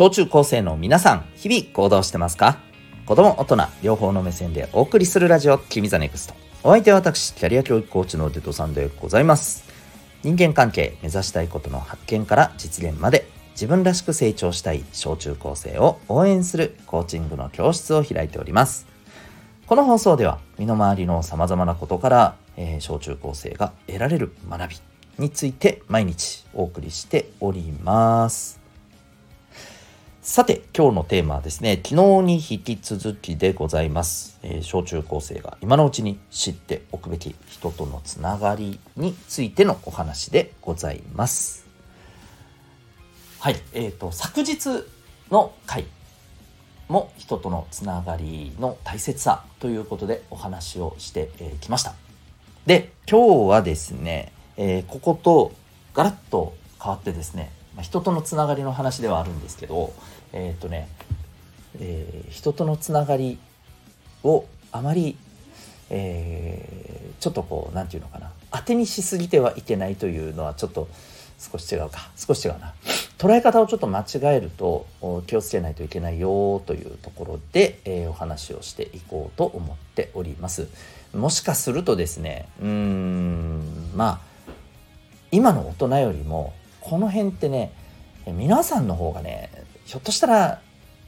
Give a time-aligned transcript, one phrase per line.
[0.00, 2.56] 小中高生の皆さん、日々行動してますか？
[3.04, 6.34] 子供、大人、両方の目線でお送りするラジオ、君ザネクスト。
[6.62, 9.62] お相手は私、キャリア教育コーチのデトさんでございます。
[10.22, 18.86] 人間関係、目指したいことの発見から実現まで、自分らしく成長したい小中高生を応援するコーチングの教室を開いております。
[19.66, 24.76] この放送では、身の回りの様々なことから、えー、小中高生が得られる学び
[25.18, 28.59] について毎日お送りしております。
[30.22, 34.38] さて、今日のテーマはですね、昨日に引き続きでございます。
[34.42, 41.66] えー、小中高生が今のうちに知っておくべき人とのつながりについてのお話でございます。
[43.38, 44.84] はい、えっ、ー、と、昨日
[45.30, 45.86] の回
[46.88, 51.94] も人とのつながりの大切さということでお話をしてき、えー、ました。
[52.66, 55.52] で、今日はですね、えー、ここと
[55.94, 57.50] ガラッと変わってですね、
[57.82, 59.92] 人とのつながりの話ではあるんですけど
[60.32, 60.88] えっ、とね、
[61.78, 63.38] えー、人とのつながり
[64.22, 65.16] をあまり、
[65.90, 70.88] えー、ちょっとこう何て言うのかな当てにしすぎてはいけないというのはちょっと
[71.38, 72.74] 少し違うか少し違うな。
[73.18, 74.04] 捉え方をちょっと間違
[74.36, 74.86] えると
[75.26, 80.68] 気をつけないといけないよというところで、えー、お話をしていこうと思っております。
[81.14, 84.52] もしかするとですねうーんまあ
[85.32, 87.72] 今の大人よりもこの辺ってね
[88.26, 89.50] 皆さんの方がね
[89.84, 90.60] ひょっとしたら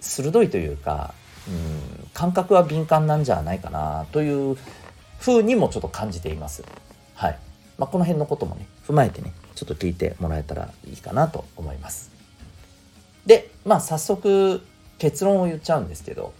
[0.00, 1.14] 鋭いというか、
[1.48, 4.56] うん、感覚は敏感なんじゃないかなという
[5.18, 6.64] ふうにもちょっと感じています。
[7.14, 7.38] はい。
[7.78, 12.12] まあ、この辺のこともね、踏まえてね、ちょっと聞いてもらえたらいいかなと思います。
[13.26, 14.60] で、まあ早速
[14.98, 16.34] 結論を言っちゃうんですけど、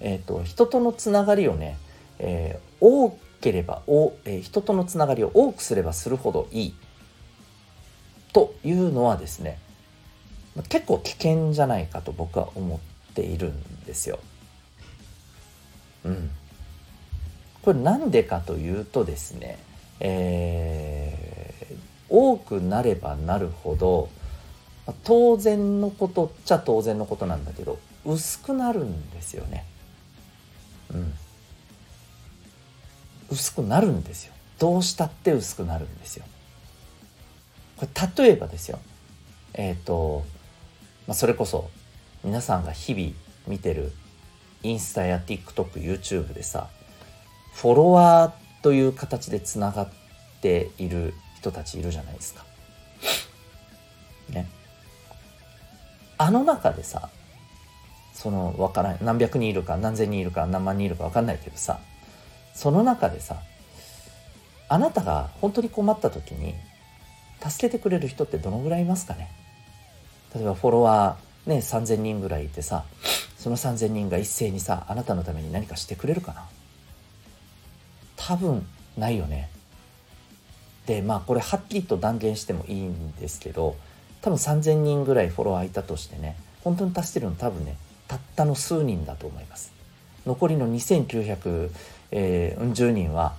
[0.00, 1.78] えっ、ー、と、人とのつながりをね、
[2.18, 6.74] えー、多ければお、えー、人とのつながりを多くすればするほどいい
[8.32, 9.58] というのはですね
[10.68, 14.18] 結構危険じゃないかと僕は思っているんですよ。
[16.04, 16.30] うん。
[17.62, 19.58] これなんでかというとですね、
[20.00, 21.76] えー、
[22.08, 24.08] 多くなればなるほど
[25.04, 29.64] 当然のことっちゃ当然のことなんだけど薄くなるんですよね。
[30.92, 31.14] うん。
[33.30, 34.32] 薄くなるんですよ。
[34.58, 36.24] どうしたって薄くなるんですよ。
[37.78, 38.78] これ例えばですよ
[39.54, 40.24] えっ、ー、と、
[41.06, 41.70] まあ、それこそ
[42.24, 43.12] 皆さんが日々
[43.46, 43.92] 見てる
[44.62, 46.68] インスタや TikTokYouTube でさ
[47.54, 49.90] フォロワーという形でつながっ
[50.40, 52.44] ている人たちいるじゃないですか。
[54.30, 54.48] ね。
[56.18, 57.08] あの中でさ
[58.12, 61.78] その分からない何百人いるか何千人いるか何万人いるか分かんないけどさ
[62.54, 63.36] その中でさ
[64.68, 66.54] あなたが本当に困った時に
[67.40, 69.30] 助けてくれる人ってどのぐらいいますかね？
[70.34, 72.84] 例えばフォロワーね3000人ぐらいいてさ
[73.38, 76.44] その3000人が一斉にさあなたのために何かしてくれるかな？
[78.16, 78.66] 多分
[78.96, 79.48] ないよね。
[80.86, 83.76] でまあこれはっきりと断言してもいいんですけど
[84.22, 87.76] 多分3000人ぐらいフォロワーいたとしてね本当に助けるの多分ね
[88.08, 89.72] たったの数人だと思います。
[90.26, 91.70] 残りの2910、
[92.10, 93.34] えー、人は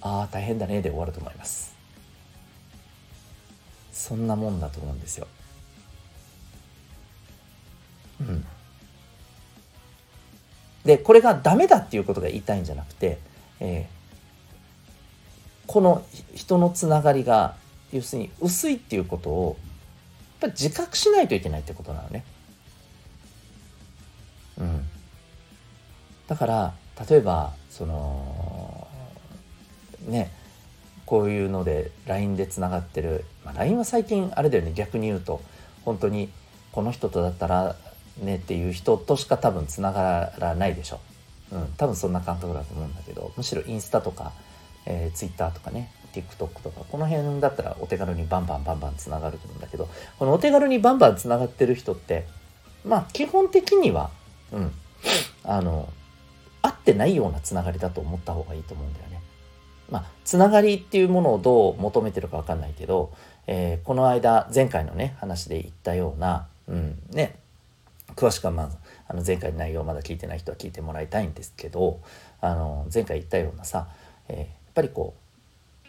[0.00, 1.74] ああ大変だねで終わると思います。
[4.00, 5.26] そんなもんだと思うんですよ。
[8.20, 8.46] うん。
[10.86, 13.18] でこれがダメだっていうことが言いたいんじゃなくて、
[13.60, 16.02] えー、この
[16.34, 17.56] 人のつながりが
[17.92, 22.24] 要するに薄いっていうことをやっぱり自覚しないといけないってことなのね。
[24.58, 24.88] うん。
[26.26, 26.74] だから
[27.06, 28.88] 例えばその
[30.06, 30.39] ね
[31.10, 34.72] こういうので LINE でつながってる、まあ、LINE は最近あれだよね。
[34.72, 35.40] 逆に言うと。
[35.84, 36.28] 本当に
[36.70, 37.74] この人とだったら
[38.18, 41.00] ねっていう人としか多分つながらないでしょ。
[41.50, 43.32] うん、多分そんな感覚だと思うんだけど。
[43.36, 44.30] むしろインスタとか、
[44.86, 45.90] えー、Twitter とかね。
[46.12, 46.82] TikTok とか。
[46.88, 49.88] この辺だったらお手軽にバンバンバンバンつながると思うんだけど。
[50.20, 52.28] このお手軽にバンバンつながってる人って
[52.84, 54.10] まあ基本的には
[54.52, 54.72] うん。
[55.42, 55.88] あの
[56.62, 59.20] 合ってないようなつながりだと思った方がいいと思うんだよね。
[59.90, 63.12] まあ、つながりっていうものをどう求めてるか分かんないけど、
[63.46, 67.36] えー、この間前回のね話で言ったような、うんね、
[68.14, 68.70] 詳しくは、まあ、
[69.08, 72.00] あの前回の内容まだ聞いてない人は聞いてもらいたいんですけど
[72.40, 73.88] あの前回言ったようなさ、
[74.28, 75.20] えー、やっぱりこう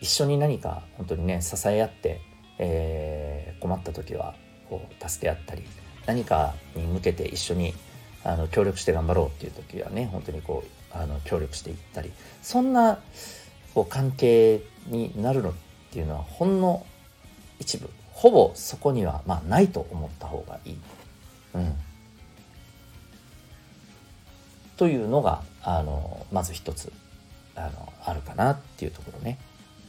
[0.01, 2.21] 一緒に何か本当にね支え合って、
[2.57, 4.35] えー、困った時は
[4.69, 5.63] こう助け合ったり
[6.07, 7.75] 何かに向けて一緒に
[8.23, 12.11] あの協力して頑張ろうっていう時はね本当にこうあの協力していったり
[12.41, 12.99] そんな
[13.73, 15.53] こう関係になるのっ
[15.91, 16.85] ていうのはほんの
[17.59, 20.77] 一部ほぼそこにはまあないと思った方がいい。
[21.53, 21.75] うん、
[24.77, 26.91] というのがあのまず一つ
[27.55, 29.37] あのあるかなっていうところね。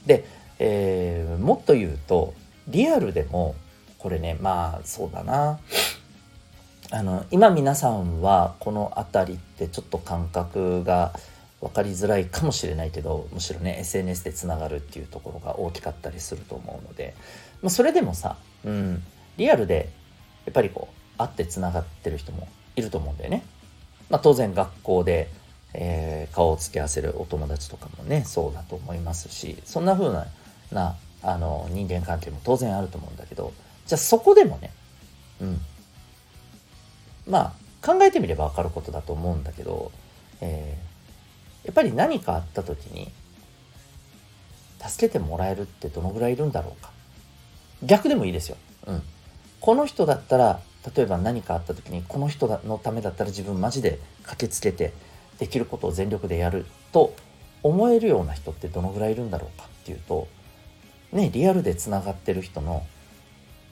[0.07, 0.25] で、
[0.59, 2.35] えー、もっと言うと
[2.69, 3.55] リアルでも
[3.99, 5.61] これねまあそうだな
[6.91, 11.13] あの今皆さんはこの辺りってちょっと感覚が
[11.63, 17.15] 分かりづらいかもしれないけどむしろね SNS でつながるっていうところが大きかったりすると思うので、
[17.63, 19.03] まあ、それでもさ、うん、
[19.37, 19.89] リアルで
[20.45, 23.45] やっぱりこう会ってつながってる人もいると思うんだよね。
[24.11, 25.31] まあ、当然学校で、
[25.73, 30.27] えー、顔を付き合わせるお友達とかもねそうだと思いますしそんな風な
[30.73, 33.53] なあの人間関係も当然あると思うんだけど
[33.87, 34.73] じゃあそこでもね、
[35.41, 35.61] うん、
[37.27, 39.93] まあ考えてみれば分かることだと思うんだけど、
[40.41, 40.92] えー
[41.65, 43.11] やっぱり何かあった時に
[44.81, 46.91] 助けてもらえるってどのぐらいいるんだろうか。
[47.83, 48.57] 逆でもいいですよ、
[48.87, 49.03] うん、
[49.61, 50.61] この人だったら
[50.95, 54.93] 例えば何かあった時にこの人のためだったら自分マジで駆けつけて
[55.39, 57.15] できることを全力でやると
[57.63, 59.67] 思えるような人ってどのぐらいいるんだろうか。
[59.67, 60.29] っていうと
[61.11, 62.87] ねリアルでつながってる人の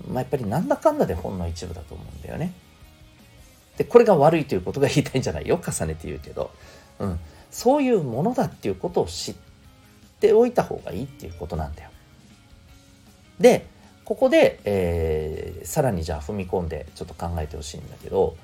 [0.09, 2.53] まあ、やっぱりなんだかんだで本の一部だと思うんだよね。
[3.77, 5.61] でこれが悪いということが言いたいんじゃないよ。
[5.61, 6.51] 重ねて言うけど、
[6.99, 7.21] うん、
[7.51, 9.35] そういうものだっていうことを知っ
[10.21, 11.91] ておいた方がいいっていうことなんだよ。
[13.39, 13.67] で
[14.05, 18.37] ここで、えー、さらにじゃあ踏み込んでちょっと考えてほしいんだけど、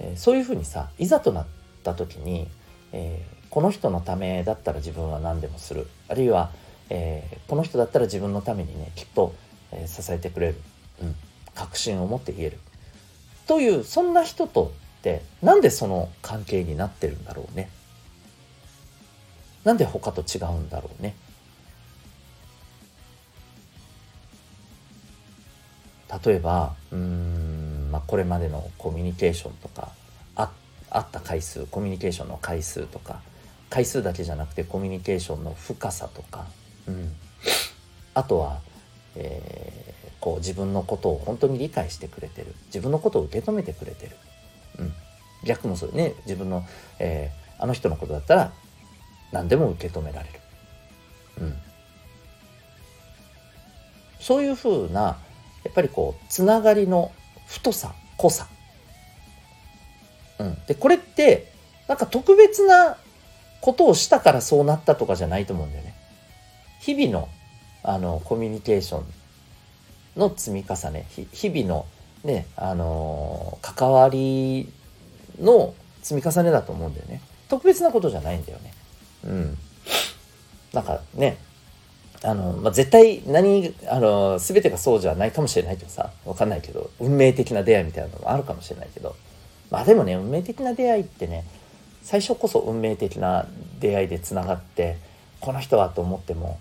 [0.00, 1.46] えー、そういうふうにさいざとなっ
[1.84, 2.48] た時に、
[2.92, 6.50] えー、この人のためだったら自分は何でもするあるいは、
[6.90, 9.34] えこの人だったら自分のためにねきっと、
[9.72, 10.56] え支えてくれる、
[11.02, 11.14] うん、
[11.54, 12.58] 確信を持って言える
[13.46, 17.70] というそんな人とってなんでその関係になってるんだろうね。
[19.64, 21.14] なんで他と違うんだろうね。
[26.24, 29.90] 例えばうん、まあ、これまでのコミュニケーションとか
[30.36, 30.50] あ
[30.90, 33.20] あった回数コミュニケーションの回数とか
[33.68, 36.46] 回数だけじゃなくてコミュニケーションの深さとか、
[36.86, 37.12] うん、
[38.14, 38.60] あとは、
[39.16, 42.54] えー、こう自分のことを本当に理解してくれてる。
[42.66, 44.16] 自分のことを受け止めてくれてる、
[44.78, 44.92] うん、
[45.44, 46.64] 逆もそうね自分の、
[46.98, 48.52] えー、あの人のことだったら
[49.32, 50.40] 何でも受け止められる。
[51.40, 51.56] うん。
[54.20, 55.18] そういうふうな、
[55.64, 57.12] やっぱりこう、つながりの
[57.46, 58.48] 太さ、濃さ。
[60.38, 60.58] うん。
[60.66, 61.52] で、これって、
[61.88, 62.96] なんか特別な
[63.60, 65.94] ことをしたからそうなったとかじゃないと思うんだよね。
[66.80, 67.28] 日々の、
[67.82, 71.86] あの、コミュニケーションの積み重ね、日々の
[72.24, 74.72] ね、あの、関わり
[75.40, 77.20] の積み重ねだと思うんだよね。
[77.48, 78.72] 特別なことじゃないんだよね。
[79.24, 79.58] うん。
[80.72, 81.38] なんかね、
[82.22, 89.14] あの、まあ、絶対何、あの、全てがそうじゃないかもしれないけどさ、わかんないけど、運命的な出会いみたいなのもあるかもしれないけど、
[89.70, 91.44] まあでもね、運命的な出会いってね、
[92.02, 93.46] 最初こそ運命的な
[93.80, 94.98] 出会いでつながって、
[95.40, 96.58] この人はと思っても、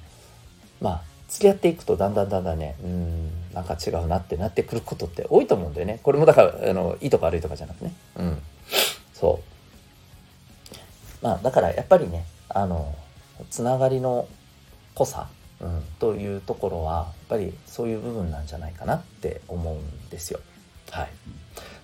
[0.82, 6.00] まあ、付き合っていくとだんだんだんだんね、うん、なんか違うなってなってくることって多いと思うんだよね。
[6.04, 7.94] これもだから、あの、いいとか悪いとかじゃなくね。
[8.18, 8.38] うん。
[9.14, 9.58] そう。
[11.24, 12.26] まあ、だからやっぱりね、
[12.58, 12.96] あの
[13.52, 14.28] つながりの
[14.96, 15.30] 濃さ、
[15.62, 20.40] うん、というところはやっぱりそういう部分なんじゃないかなって思うんですよ。
[20.90, 21.10] はい、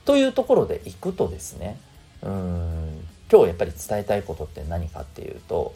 [0.04, 1.80] というところでいくとですね
[2.24, 5.76] うん今日やっぱり伝えたいことって何かっていうと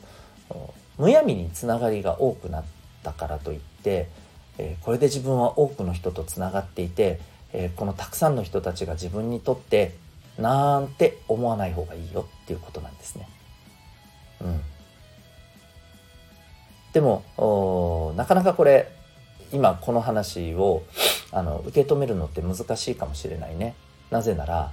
[0.98, 2.64] むやみにつながりが多くなっ
[3.04, 4.10] たからといって、
[4.58, 7.20] えー、これで自分は多くの人とつながっていて、
[7.54, 9.94] えー、このたくさんの人たちが自分にとって
[10.40, 13.30] なんて思わない方がいいよっていうことなんですね。
[14.42, 14.62] うん
[16.98, 18.92] でもなかなかこれ
[19.52, 20.82] 今この話を
[21.32, 23.76] あの受け止めるのって難しいかもしれないね。
[24.10, 24.72] なぜなら、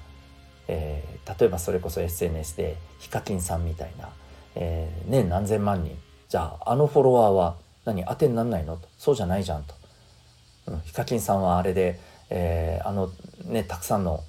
[0.67, 4.09] えー、例えばそれこそ SNS でヒカキンさんみたいな、
[4.55, 5.99] えー、年何千万人。
[6.31, 8.79] じゃああのフォロワーは何当てになんないの？
[8.79, 8.89] と。
[8.97, 9.75] そうじゃないじゃんと、
[10.69, 12.01] うん、ヒカキンさんはあれで、
[12.31, 13.11] えー、あの
[13.45, 14.25] ねたくさんの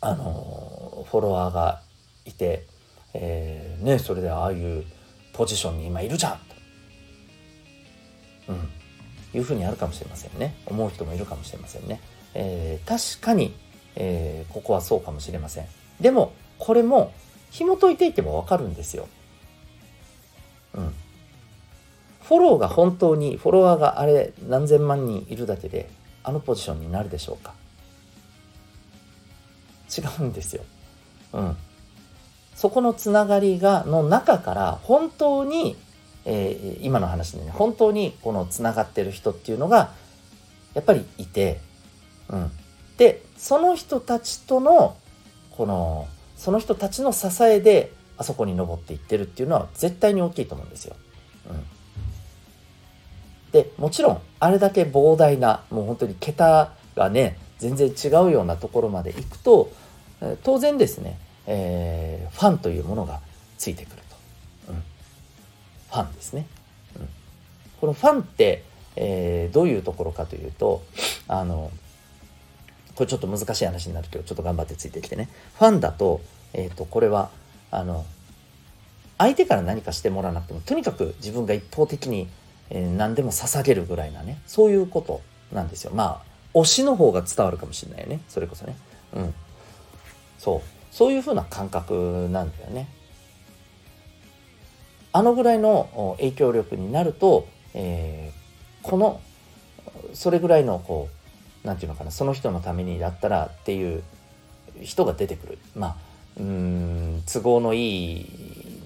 [0.00, 1.82] あのフォロワーが
[2.24, 2.66] いて、
[3.14, 4.84] えー、ねそれでああいう
[5.34, 6.47] ポジションに今いるじゃん。
[8.48, 8.68] うん、
[9.34, 10.54] いうふうにあるかもしれませんね。
[10.66, 12.00] 思う人もいるかもしれませんね、
[12.34, 13.54] えー、確かに、
[13.96, 15.66] えー、ここはそうかもしれません。
[16.00, 17.12] でもこれも
[17.50, 19.08] 紐解いていてもわかるんですよ。
[20.74, 20.94] うん。
[22.22, 25.88] フォローが本当にフォロワーがあれ何千万人いるだけで
[26.22, 27.54] あのポジションになるでしょうか。
[29.96, 30.62] 違うんですよ。
[31.32, 31.56] うん。
[32.54, 35.76] そこのつながりが、の中から本当に
[36.30, 39.94] えー、今の話でね本当にこのつながってる人っていうのが
[40.74, 41.58] やっぱりいて、
[42.28, 42.50] うん、
[42.98, 44.94] でその人たちとの
[45.56, 46.06] この
[46.36, 50.96] その人たちの支えであそこに登っていってるっていうのは絶対に大きいと思うんですよ。
[51.50, 51.64] うん、
[53.52, 59.72] でもちろんあれだけ膨大なもう本当に桁がね全然違うようなところまで行くと
[60.42, 63.20] 当然ですね、えー、ファンというものが
[63.56, 64.02] ついてくる、
[65.90, 66.46] ファンですね、
[66.96, 67.08] うん、
[67.80, 68.64] このファンって、
[68.96, 70.82] えー、どういうところかというと
[71.26, 71.70] あの
[72.94, 75.28] これちょっと難しい話になるけどちょっと頑張ってついてきてね。
[75.58, 76.20] ファンだと,、
[76.52, 77.30] えーと、これは
[77.70, 78.04] あの
[79.18, 82.28] 相手から何かしてもらわなくてもとにかく自分が一方的に、
[82.70, 85.20] えー、何でも捧げるぐらいなねそういうこと
[85.52, 85.92] なんですよ。
[85.94, 86.28] まあ
[86.58, 88.20] 推しの方が伝わるかもしれないよね。
[88.28, 88.76] それこそね。
[89.14, 89.34] うん。
[90.38, 90.62] そう。
[90.90, 92.88] そういうふうな感覚なんだよね。
[95.12, 99.20] あのぐらいの影響力になると、えー、この
[100.14, 101.08] それぐらいのこ
[101.64, 104.02] う何て言うのかなその人のためにだったらっていう
[104.82, 105.58] 人が出てくる。
[105.74, 105.96] まあ
[106.38, 108.26] うん都合のいい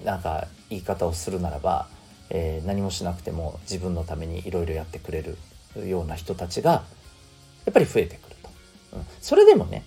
[0.03, 1.87] なんか言い方をするならば、
[2.31, 5.37] えー、何もしなくても自分のためにいろいろやってくれる
[5.87, 6.83] ような人たちが
[7.65, 8.49] やっぱり増えてくると。
[8.97, 9.83] うん、それでもね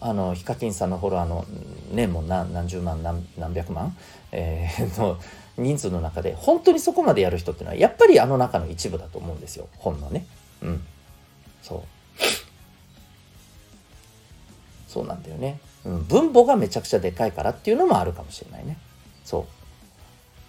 [0.00, 1.46] あのヒカキンさんのフォロワーの
[1.92, 3.96] 年も何何十万何何百万、
[4.32, 5.18] えー、の
[5.56, 9.68] 人数の中で本当にそこまでやる人っていうのはやっぱりあの中の一部だと思うんですよ。
[9.78, 10.26] 本のね。
[10.62, 10.82] うん、
[11.62, 11.82] そう。
[14.88, 18.78] そうなんだよね、うん、分母がめちゃくちゃでかいからっていうのもあるかもしれないね。
[19.24, 19.40] そ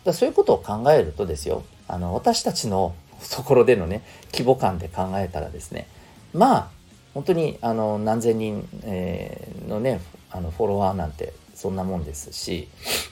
[0.04, 0.06] う。
[0.06, 1.64] だそういうことを考えるとですよ。
[1.88, 2.94] あの私たちの
[3.32, 5.88] ところでのね規模感で考えたらですね。
[6.34, 6.70] まあ
[7.16, 12.68] 本当にあの何千人、えー、のねあのフォロワーなんてそんなもんですし、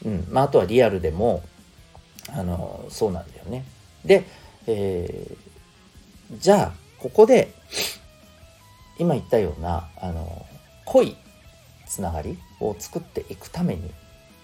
[0.05, 0.27] うん。
[0.29, 1.41] まあ、あとはリアルでも
[2.29, 3.65] あのそうなんだよね。
[4.05, 4.23] で、
[4.67, 7.53] えー、じゃあここで
[8.97, 10.45] 今言ったようなあの
[10.85, 11.17] 濃い
[11.87, 13.91] つながりを作っていくために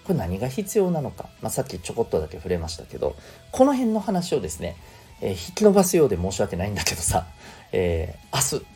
[0.04, 3.16] これ何が必要なのか、まあ、さっきちょこっとだけ触れましたけど
[3.52, 4.76] この辺の話をですね、
[5.20, 7.26] えー、引き伸ばすようで申し訳ないんだけどさ、
[7.72, 8.66] えー、明日、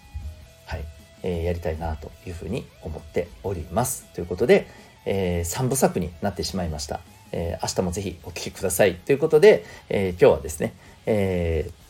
[0.66, 0.84] はい
[1.22, 4.06] えー、やりたいなというふうに思っております。
[4.14, 4.66] ということで、
[5.06, 7.00] えー、3部作になってしまいました。
[7.36, 8.94] えー、明日もぜひお聴きください。
[8.94, 10.74] ということで、えー、今日はですね、
[11.06, 11.84] えー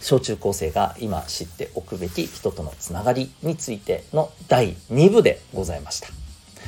[0.00, 6.08] 小中高生が今知っておくべき人とのつながりについての第2部でございました。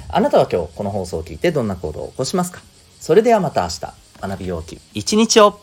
[0.08, 2.62] あなたは今日この放送を聞いてどんな行動を起こしますか？
[3.00, 3.80] それではまた明日
[4.28, 5.58] 学びようき一日を